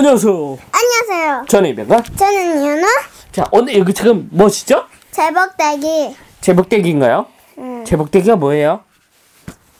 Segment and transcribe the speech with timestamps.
[0.00, 0.58] 안녕하세요.
[0.72, 1.44] 안녕하세요.
[1.46, 2.02] 저는 이병가.
[2.16, 2.86] 저는 윤호.
[3.32, 4.86] 자, 오늘 이거 지금 뭐시죠?
[5.10, 7.26] 제복대기 제복대기인가요?
[7.58, 8.82] 음, 제복대기가 뭐예요?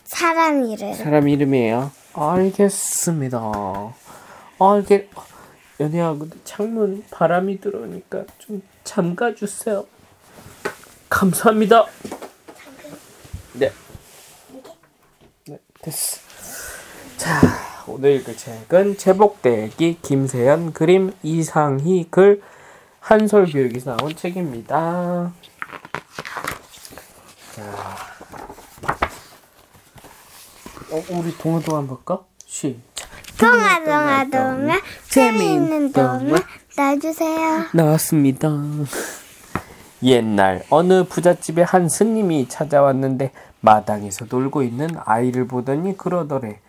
[0.03, 0.93] 사람 이름.
[0.93, 1.91] 사람 이름이에요.
[2.13, 3.39] 알겠습니다.
[3.39, 5.09] 아, 이게
[5.79, 9.87] 연희야, 근데 창문 바람이 들어오니까 좀 잠가 주세요.
[11.09, 11.87] 감사합니다.
[13.53, 13.71] 네.
[15.47, 16.19] 네, 됐어.
[17.17, 17.41] 자,
[17.93, 22.41] 오늘 읽을 책은 제복대기 김세연 그림 이상희 글
[23.01, 25.33] 한솔 교육에서 나온 책입니다.
[27.53, 27.63] 자,
[30.91, 32.23] 어, 우리 동화 동화 볼까?
[32.45, 32.79] 시작.
[33.37, 34.79] 동아 동아 동아
[35.09, 36.39] 재미있는 동아
[36.77, 37.65] 놔주세요.
[37.73, 38.49] 나왔습니다.
[40.03, 46.61] 옛날 어느 부잣집에 한 스님이 찾아왔는데 마당에서 놀고 있는 아이를 보더니 그러더래.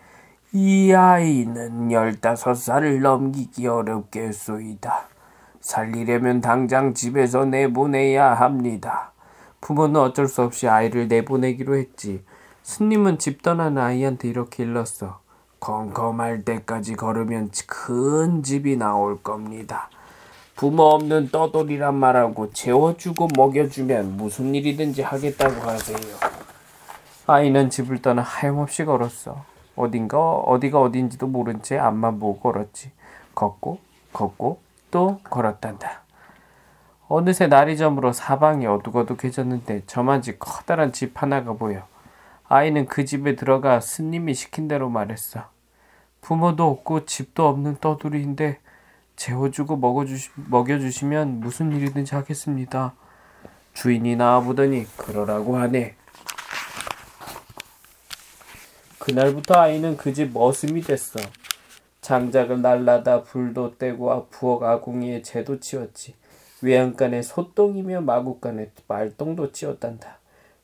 [0.55, 5.07] 이 아이는 열다섯 살을 넘기기 어렵겠소이다.
[5.59, 9.13] 살리려면 당장 집에서 내보내야 합니다.
[9.61, 12.23] 부모는 어쩔 수 없이 아이를 내보내기로 했지.
[12.61, 15.21] 스님은 집 떠난 아이한테 이렇게 일렀어.
[15.59, 19.89] 컴컴할 때까지 걸으면 큰 집이 나올 겁니다.
[20.55, 25.97] 부모 없는 떠돌이란 말하고 재워주고 먹여주면 무슨 일이든지 하겠다고 하세요.
[27.25, 29.51] 아이는 집을 떠나 하염없이 걸었어.
[29.75, 32.91] 어딘가 어디가 어딘지도 모른 채 앞만 보고 걸었지.
[33.35, 33.79] 걷고
[34.11, 34.59] 걷고
[34.91, 36.03] 또 걸었단다.
[37.07, 41.85] 어느새 날이 저물어 사방이 어둑어둑해졌는데 저만치 커다란 집 하나가 보여.
[42.47, 45.45] 아이는 그 집에 들어가 스님이 시킨 대로 말했어.
[46.21, 48.59] 부모도 없고 집도 없는 떠돌이인데
[49.15, 52.93] 재워주고 먹어주시, 먹여주시면 무슨 일이든지 하겠습니다.
[53.73, 55.95] 주인이 나와보더니 그러라고 하네.
[59.03, 61.19] 그날부터 아이는 그 집 머슴이 됐어.
[61.99, 66.15] 장작을 날라다 불도 떼고 부엌 아궁이에 재도 치웠지.
[66.61, 70.19] 외양간에 소똥이며 마구간에 말똥도 치웠단다.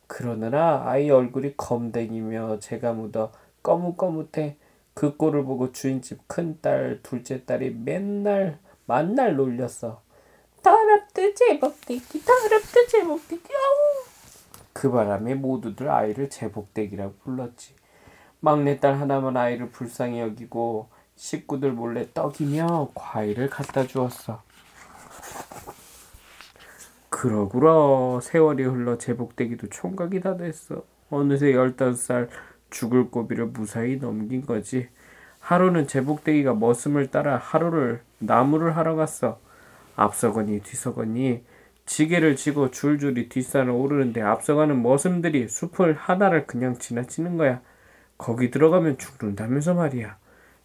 [0.07, 4.55] 그러느라 아이 얼굴이 검댕이며 재가 묻어 꺼뭇꺼뭇해
[4.93, 10.01] 그 꼴을 보고 주인집 큰딸, 둘째 딸이 맨날 만날 놀렸어.
[10.63, 14.05] 더럽드 제복대기, 더럽드 제복대기, 아우.
[14.71, 17.79] 그 바람에 모두들 아이를 제복대기라고 불렀지.
[18.41, 24.41] 막내딸 하나만 아이를 불쌍히 여기고 식구들 몰래 떡이며 과일을 갖다 주었어.
[27.09, 30.83] 그러구러 세월이 흘러 제복대기도 총각이 다 됐어.
[31.09, 32.29] 어느새 열다섯 살
[32.69, 34.87] 죽을 고비를 무사히 넘긴 거지.
[35.39, 39.39] 하루는 제복대기가 머슴을 따라 하루를 나무를 하러 갔어.
[39.95, 41.43] 앞서거니 뒤서거니
[41.85, 47.61] 지게를 지고 줄줄이 뒷산을 오르는데 앞서가는 머슴들이 숲을 하나를 그냥 지나치는 거야.
[48.19, 50.17] 거기 들어가면 죽는다면서 말이야.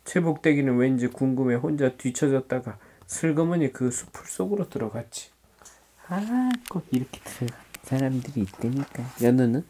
[0.04, 2.76] 제복대기는 왠지 궁금해 혼자 뒤쳐졌다가
[3.06, 5.31] 슬그머니 그 숲을 속으로 들어갔지.
[6.09, 7.54] 아, 꼭 이렇게 들어가는
[7.84, 9.04] 사람들이 있다니까.
[9.22, 9.65] 연우는?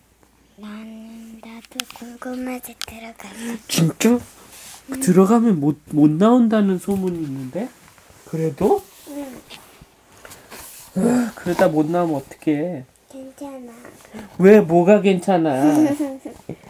[0.57, 3.59] 나는 나도 궁금해서 들어가는.
[3.69, 4.19] 진짜?
[5.03, 7.69] 들어가면 못, 못 나온다는 소문이 있는데?
[8.25, 8.83] 그래도?
[10.97, 12.87] 아, 그러다 못 나오면 어떡해.
[13.11, 13.73] 괜찮아.
[14.39, 15.53] 왜 뭐가 괜찮아?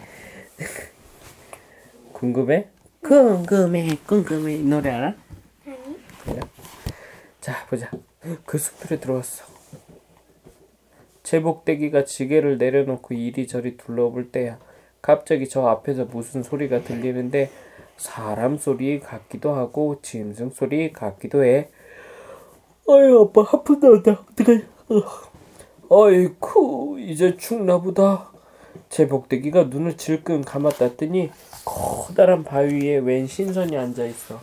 [2.25, 2.69] 궁금해?
[3.03, 4.55] 궁금해, 궁금해.
[4.55, 5.13] 이 노래 알아?
[6.23, 6.39] 그래.
[7.39, 7.91] 자, 보자.
[8.45, 9.45] 그 숲에 들어왔어.
[11.21, 14.57] 제복대기가 지게를 내려놓고 이리저리 둘러볼 때야.
[15.03, 17.51] 갑자기 저 앞에서 무슨 소리가 들리는데
[17.95, 21.69] 사람 소리 같기도 하고 짐승 소리 같기도 해.
[22.89, 24.25] 아유 아빠 하품 나온다.
[24.31, 24.61] 어떡하냐.
[25.91, 28.31] 아이쿠 이제 죽나 보다.
[28.89, 31.31] 제 복대기가 눈을 질끈 감았다더니
[31.65, 34.41] 커다란 바위 위에 웬 신선이 앉아 있어.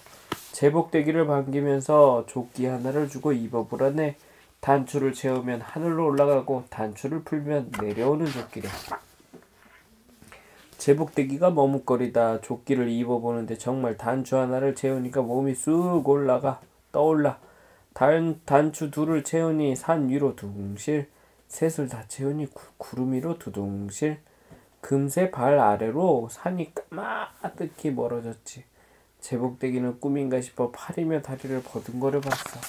[0.53, 4.16] 제 복대기를 반기면서 조끼 하나를 주고 입어보라네.
[4.60, 8.69] 단추를 채우면 하늘로 올라가고 단추를 풀면 내려오는 조끼래.
[10.78, 16.60] 제복대기가 머뭇거리다 조끼를 입어보는데 정말 단추 하나를 채우니까 몸이 쑥 올라가
[16.92, 17.38] 떠올라.
[17.92, 21.09] 단, 단추 둘을 채우니 산 위로 둥실.
[21.48, 24.18] 셋을 다 채우니 구, 구름 위로 두둥실.
[24.83, 28.65] 금세 발 아래로 산이 까마득히 멀어졌지.
[29.21, 32.61] 제복대기는 꿈인가 싶어 팔이며 다리를 버둥거려 봤어.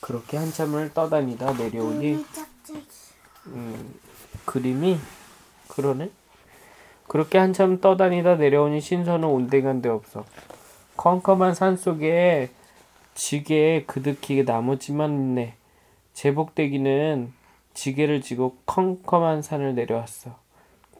[0.00, 2.24] 그렇게 한참을 떠다니다 내려오니
[3.46, 3.94] 음,
[4.44, 4.98] 그림이
[5.68, 6.10] 그러네.
[7.08, 10.24] 그렇게 한참 떠다니다 내려오니 신선은 온데간데 없어.
[10.96, 12.50] 컴컴한 산 속에
[13.14, 15.56] 지게에 그득히 나머지만 있네.
[16.12, 17.32] 제복대기는
[17.74, 20.45] 지게를 지고 컴컴한 산을 내려왔어.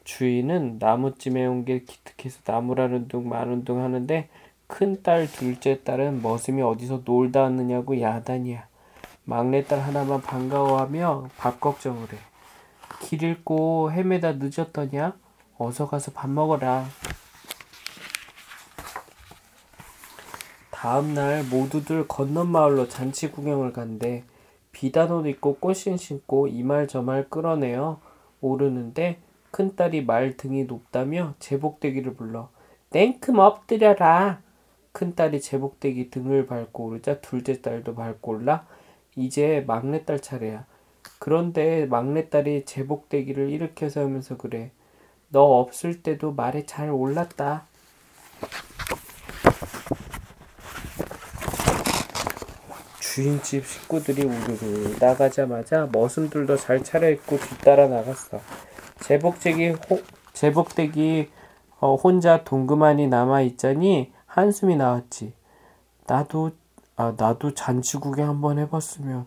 [0.07, 4.29] 주인은 나무찜에 온게 기특해서 나무라는 둥 마는 둥 하는데
[4.69, 8.69] 큰 딸, 둘째 딸은 머슴이 어디서 놀다 왔느냐고 야단이야.
[9.25, 12.19] 막내딸 하나만 반가워하며 밥 걱정을 해.
[13.01, 15.17] 길 잃고 헤매다 늦었더냐?
[15.59, 16.87] 어서 가서 밥 먹어라.
[20.71, 24.23] 다음 날 모두들 건넌 마을로 잔치 구경을 간대.
[24.71, 28.01] 비단 옷 입고 꽃신 신고 이말저말 끌어내어
[28.41, 29.26] 오르는데
[29.57, 32.51] 큰딸이 말 등이 높다며 제복대기를 불러
[32.91, 34.43] 땡큼 엎드려라.
[34.93, 38.67] 큰딸이 제복대기 등을 밟고 오르자 둘째 딸도 밟고 올라
[39.15, 40.67] 이제 막내딸 차례야.
[41.19, 44.73] 그런데 막내딸이 제복대기를 일으켜 세우면서 그래.
[45.31, 47.67] 너 없을 때도 말에 잘 올랐다.
[53.01, 58.43] 주인집 식구들이 우르르 나가자마자 머슴들도 잘 차려입고 뒤따라 나갔어.
[59.01, 60.01] 제복대기 호,
[60.33, 61.31] 제복대기
[61.81, 65.35] 어, 혼자 동그만히 남아 있자니 한숨이 나왔지.
[66.07, 66.53] 나도
[66.97, 69.27] 아 나도 잔치 구경 한번 해봤으면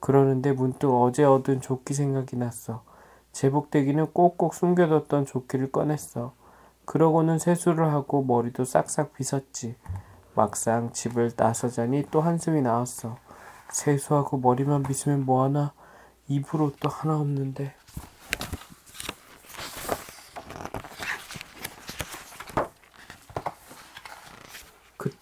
[0.00, 2.82] 그러는데 문득 어제 얻은 조끼 생각이 났어.
[3.32, 6.32] 제복대기는 꼭꼭 숨겨뒀던 조끼를 꺼냈어.
[6.84, 9.76] 그러고는 세수를 하고 머리도 싹싹 빗었지.
[10.34, 13.16] 막상 집을 나서자니 또 한숨이 나왔어.
[13.70, 15.72] 세수하고 머리만 빗으면 뭐하나
[16.28, 17.74] 입을 옷도 하나 없는데.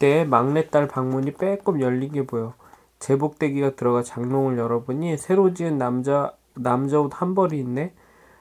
[0.04, 2.52] 그때 막내딸 방문이 빼꼼 열린 게 보여.
[2.98, 7.94] 제복대기가 들어가 장롱을 열어보니 새로 지은 남자 남자 옷 한 벌이 있네.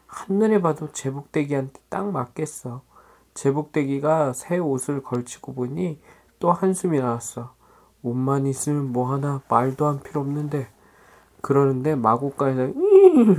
[0.05, 2.81] 한눈에 봐도 제복대기한테 딱 맞겠어.
[3.33, 6.01] 제복대기가 새 옷을 걸치고 보니
[6.39, 7.53] 또 한숨이 나왔어.
[8.01, 10.67] 옷만 있으면 뭐하나 말도 한 필요 없는데.
[11.39, 12.73] 그러는데 마구간에서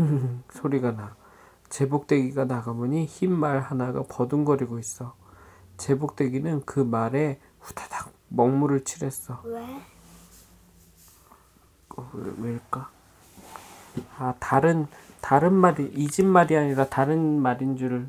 [0.51, 1.15] 소리가 나.
[1.69, 5.15] 제복대기가 나가보니 흰 말 하나가 버둥거리고 있어.
[5.77, 9.41] 제복대기는 그 말에 후다닥 먹물을 칠했어.
[9.45, 9.61] 왜?
[11.97, 12.91] 어, 왜, 왜일까?
[14.19, 14.87] 아 다른
[15.21, 18.09] 다른 말이 이 집 말이 아니라 다른 말인 줄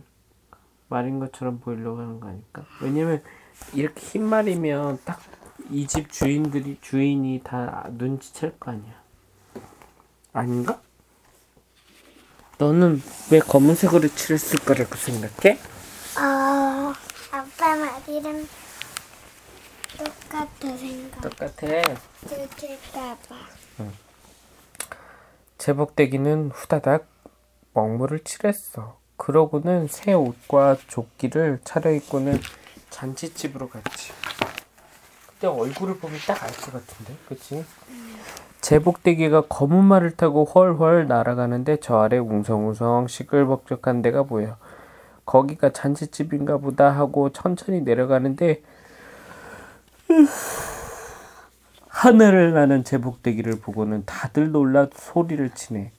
[0.89, 2.65] 말인 것처럼 보이려고 하는 거 아닐까?
[2.81, 3.21] 왜냐면
[3.73, 5.19] 이렇게 흰 말이면 딱
[5.71, 8.93] 이 집 주인들이 주인이 다 눈치챌 거 아니야.
[10.33, 10.79] 아닌가?
[12.59, 13.01] 너는
[13.31, 15.57] 왜 검은색으로 칠했을 거라고 생각해?
[16.19, 16.93] 어,
[17.31, 18.47] 아빠 말이랑
[19.97, 21.21] 똑같아 생각.
[21.21, 21.51] 똑같아.
[22.27, 23.35] 들킬까봐.
[25.57, 27.07] 제복대기는 후다닥
[27.73, 28.97] 먹물을 칠했어.
[29.17, 32.39] 그러고는 새 옷과 조끼를 차려입고는
[32.89, 34.11] 잔치집으로 갔지.
[35.27, 37.65] 그때 얼굴을 보면 딱 알 것 같은데, 그치?
[38.61, 44.57] 제복대기가 검은 말을 타고 훨훨 날아가는데 저 아래 웅성웅성 시끌벅적한 데가 보여.
[45.25, 48.61] 거기가 잔치집인가 보다 하고 천천히 내려가는데
[51.87, 55.91] 하늘을 나는 제복대기를 보고는 다들 놀라 소리를 치네.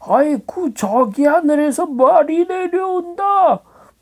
[0.00, 3.60] 아이쿠 저기 하늘에서 말이 내려온다.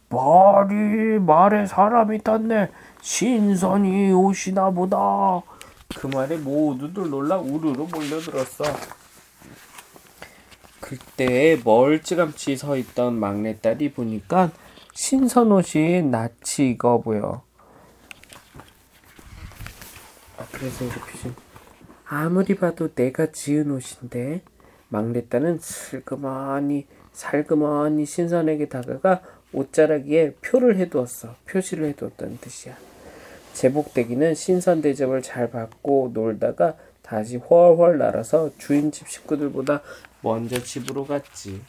[0.09, 2.71] 말이 말에 사람이 탔네.
[3.01, 5.43] 신선이 오시나 보다.
[5.97, 8.65] 그 말에 모두들 놀라 우르르 몰려들었어.
[10.81, 14.51] 그때 멀찌감치 서 있던 막내딸이 보니까
[14.95, 17.43] 신선 옷이 낯이 익어 보여.
[20.71, 21.35] 좀
[22.07, 24.43] 아무리 봐도 내가 지은 옷인데
[24.89, 29.23] 막내 딸은 슬그머니 살그머니 신선에게 다가가
[29.53, 31.35] 옷자락에 표를 해두었어.
[31.47, 32.77] 표시를 해두었다는 뜻이야.
[33.55, 39.83] 제복대기는 신선 대접을 잘 받고 놀다가 다시 훨훨 날아서 주인집 식구들보다
[40.23, 41.61] 먼저 집으로 갔지.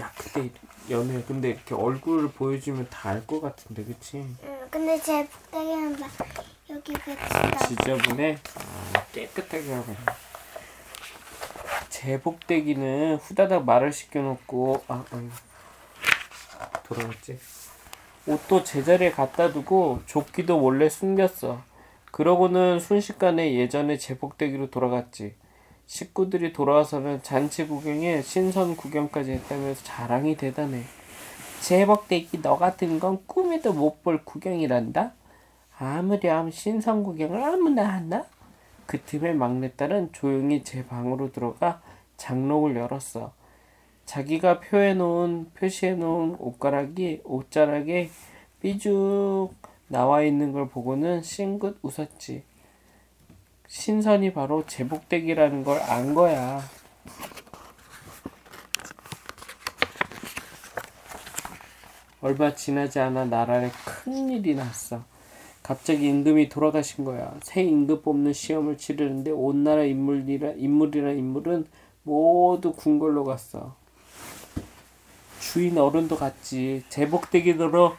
[0.00, 0.50] 야, 근데
[0.90, 4.18] 연애 근데 이렇게 얼굴을 보여주면 다 알 것 같은데, 그치?
[4.18, 4.36] 응,
[4.70, 6.10] 근데 제 복대기는 막
[6.70, 7.66] 여기 붙이다.
[7.66, 8.38] 지저분해?
[8.94, 9.92] 아, 깨끗하게 하고.
[11.88, 15.30] 제복대기는 후다닥 말을 시켜놓고 아, 아
[16.84, 17.38] 돌아왔지.
[18.26, 21.60] 옷도 제자리에 갖다 두고 조끼도 몰래 숨겼어.
[22.12, 25.34] 그러고는 순식간에 예전에 제복대기로 돌아갔지.
[25.86, 30.84] 식구들이 돌아와서는 잔치 구경에 신선 구경까지 했다면서 자랑이 대단해.
[31.60, 35.12] 제복대기 너 같은 건 꿈에도 못 볼 구경이란다
[35.82, 38.26] 아무렴 신선 구경을 아무나 하나?
[38.84, 41.80] 그 틈에 막내딸은 조용히 제 방으로 들어가
[42.18, 43.32] 장롱을 열었어.
[44.04, 48.10] 자기가 표해놓은 표시해놓은 옷가락이 옷자락에
[48.60, 49.52] 삐죽
[49.88, 52.44] 나와 있는 걸 보고는 싱긋 웃었지.
[53.66, 56.60] 신선이 바로 제복대기라는 걸 안 거야.
[62.20, 65.02] 얼마 지나지 않아 나라에 큰 일이 났어.
[65.70, 67.32] 갑자기 임금이 돌아가신 거야.
[67.44, 71.64] 새 임금 뽑는 시험을 치르는데 온 나라 인물이라 인물이라 인물은
[72.02, 73.76] 모두 궁궐로 갔어.
[75.38, 76.82] 주인 어른도 갔지.
[76.88, 77.96] 제복대기 들어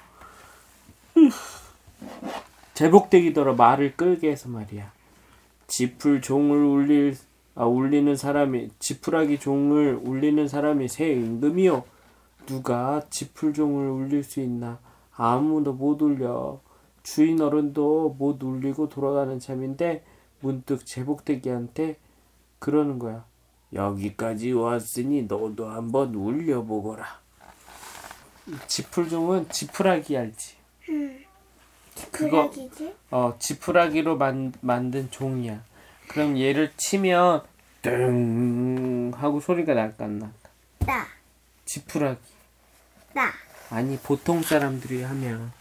[2.74, 4.92] 제복대기 들어 말을 끌게 해서 말이야.
[5.68, 7.16] 지풀 종을 울릴
[7.56, 11.86] 아 울리는 사람이 지푸라기 종을 울리는 사람이 새 임금이요.
[12.48, 14.80] 누가 지풀 종을 울릴 수 있나?
[15.16, 16.60] 아무도 못 울려.
[17.04, 20.04] 주인 어른도 못 울리고 돌아가는 참인데
[20.40, 21.98] 문득 제복대기한테
[22.60, 23.26] 그러는 거야.
[23.74, 27.06] 여기까지 왔으니 너도 한번 울려보거라.
[28.68, 30.56] 지풀종은 지푸라기 알지?
[32.12, 32.94] 그거 그러기지?
[33.12, 35.64] 어 지푸라기로 만, 만든 종이야.
[36.08, 37.44] 그럼 얘를 치면
[37.82, 40.50] ตึ 하고 소리가 날까 안 날까?
[40.86, 41.06] 나,
[41.66, 42.20] 지푸라기.
[43.14, 43.32] 나.
[43.70, 45.52] 아니 보통 사람들이 하면.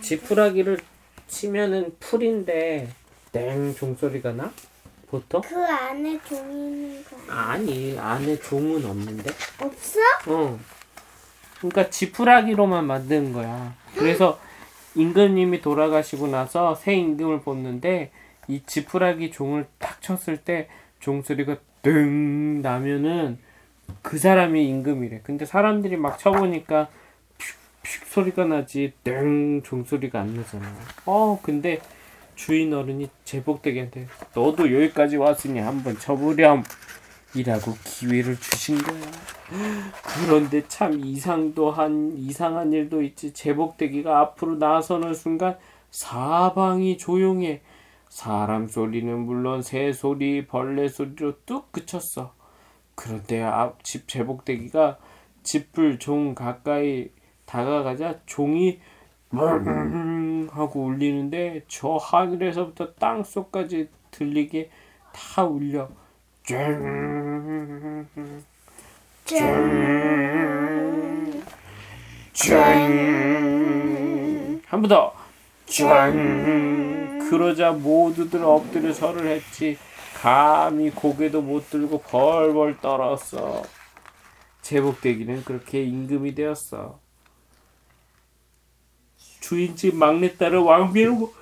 [0.00, 0.78] 지푸라기를
[1.26, 2.88] 치면은 풀인데
[3.32, 4.52] 땡 종소리가 나?
[5.08, 5.40] 보통?
[5.42, 9.30] 그 안에 종이 있는 거 아니 안에 종은 없는데.
[9.60, 10.00] 없어?
[10.26, 10.58] 어.
[11.58, 13.74] 그러니까 지푸라기로만 만든 거야.
[13.96, 14.38] 그래서
[14.94, 18.10] 임금님이 돌아가시고 나서 새 임금을 뽑는데
[18.48, 20.68] 이 지푸라기 종을 딱 쳤을 때
[21.00, 21.90] 종소리가 ตึ
[22.62, 23.38] 나면은
[24.02, 25.20] 그 사람이 임금이래.
[25.22, 26.88] 근데 사람들이 막 쳐보니까
[27.84, 30.66] 픽픽 소리가 나지 ตึ 종소리가 안 나잖아.
[31.06, 31.80] 어 근데
[32.34, 36.64] 주인 어른이 제복대기한테 너도 여기까지 왔으니 한번 쳐보렴
[37.36, 39.00] 이라고 기회를 주신 거야.
[40.02, 43.32] 그런데 참 이상도 한 이상한 일도 있지.
[43.32, 45.58] 제복대기가 앞으로 나서는 순간
[45.90, 47.62] 사방이 조용해.
[48.08, 52.34] 사람 소리는 물론 새 소리, 벌레 소리로 뚝 그쳤어.
[52.94, 54.98] 그런데 앞집 제복대기가
[55.42, 57.10] 집불 종 가까이
[57.46, 58.80] 다가가자 종이
[59.30, 64.70] 멍 하고 울리는데 저 하늘에서부터 땅 속까지 들리게
[65.12, 65.88] 다 울려.
[66.44, 68.06] 쨍.
[72.32, 74.60] 쨍.
[74.66, 75.14] 한 번 더.
[75.66, 77.18] 쨍.
[77.30, 79.78] 그러자 모두들 엎드려 절을 했지.
[80.20, 83.62] 감히 고개도 못 들고 벌벌 떨었어.
[84.62, 86.98] 제복대기는 그렇게 임금이 되었어.
[89.44, 91.34] 주인집 막내딸을 왕비로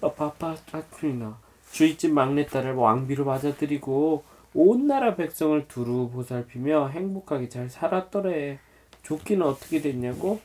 [0.00, 1.36] 아파 아파 아프리나
[1.72, 4.22] 주인집 막내딸을 왕비로 맞아들이고
[4.54, 8.60] 온 나라 백성을 두루 보살피며 행복하게 잘 살았더래.
[9.02, 10.40] 좋기는 어떻게 됐냐고?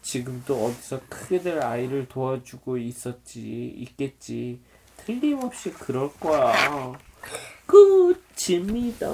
[0.00, 4.60] 지금도 어디서 크게 될 아이를 도와주고 있었지, 있겠지.
[4.96, 6.98] 틀림없이 그럴 거야.
[7.66, 9.10] 끝입니다.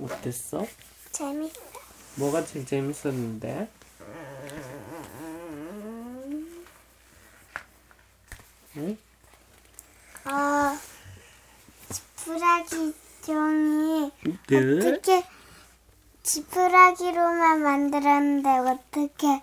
[0.00, 0.66] 어땠어?
[1.12, 1.60] 재밌어.
[2.16, 3.68] 뭐가 제일 재밌었는데?
[8.78, 8.96] 응?
[10.24, 10.78] 어,
[11.90, 12.94] 지푸라기
[13.26, 14.12] 종이
[14.46, 14.56] 네.
[14.56, 15.24] 어떻게
[16.22, 19.42] 지푸라기로만 만들었는데 어떻게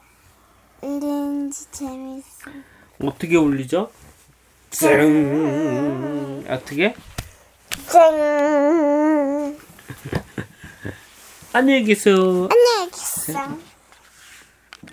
[0.82, 2.52] 울리는지 재밌어.
[3.02, 3.92] 어떻게 울리죠?
[4.72, 6.46] 쨍.
[6.48, 6.96] 어떻게?
[7.92, 9.58] 쨍.
[11.52, 12.48] 안녕히 계세요.
[12.50, 13.75] 안녕히 계세요.